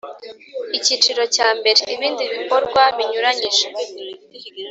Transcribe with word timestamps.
Icyiciro 0.77 1.21
cya 1.35 1.49
mbere 1.57 1.81
Ibindi 1.95 2.23
bikorwa 2.33 2.81
binyuranyije 2.97 3.65